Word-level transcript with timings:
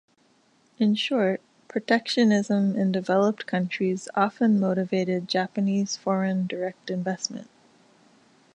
In 0.79 0.95
short, 0.95 1.41
protectionism 1.67 2.75
in 2.75 2.91
developed 2.91 3.45
countries 3.45 4.07
often 4.15 4.59
motivated 4.59 5.27
Japanese 5.27 5.95
foreign 5.95 6.47
direct 6.47 6.89
investment. 6.89 7.51